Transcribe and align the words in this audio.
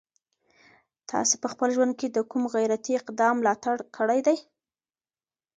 تاسي 1.09 1.35
په 1.43 1.47
خپل 1.53 1.69
ژوند 1.75 1.93
کي 1.99 2.07
د 2.11 2.17
کوم 2.31 2.43
غیرتي 2.55 2.93
اقدام 3.01 3.33
ملاتړ 3.41 3.75
کړی 3.97 4.19
دی؟ 4.27 4.37